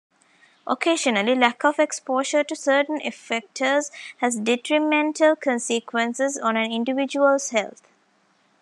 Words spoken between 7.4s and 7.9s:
health.